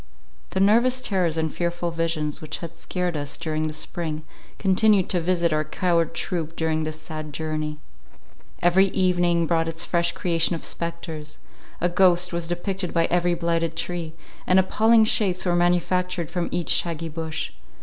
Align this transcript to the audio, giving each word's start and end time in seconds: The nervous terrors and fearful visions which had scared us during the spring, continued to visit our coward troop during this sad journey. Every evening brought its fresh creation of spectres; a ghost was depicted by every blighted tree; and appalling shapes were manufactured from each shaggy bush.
The 0.49 0.59
nervous 0.59 0.99
terrors 0.99 1.37
and 1.37 1.53
fearful 1.53 1.91
visions 1.91 2.41
which 2.41 2.57
had 2.57 2.75
scared 2.75 3.15
us 3.15 3.37
during 3.37 3.67
the 3.67 3.71
spring, 3.75 4.23
continued 4.57 5.09
to 5.09 5.19
visit 5.21 5.53
our 5.53 5.63
coward 5.63 6.15
troop 6.15 6.55
during 6.55 6.85
this 6.85 6.99
sad 6.99 7.31
journey. 7.33 7.77
Every 8.63 8.87
evening 8.87 9.45
brought 9.45 9.67
its 9.67 9.85
fresh 9.85 10.13
creation 10.13 10.55
of 10.55 10.65
spectres; 10.65 11.37
a 11.79 11.87
ghost 11.87 12.33
was 12.33 12.47
depicted 12.47 12.95
by 12.95 13.05
every 13.11 13.35
blighted 13.35 13.75
tree; 13.75 14.15
and 14.47 14.57
appalling 14.57 15.05
shapes 15.05 15.45
were 15.45 15.55
manufactured 15.55 16.31
from 16.31 16.49
each 16.51 16.71
shaggy 16.71 17.07
bush. 17.07 17.51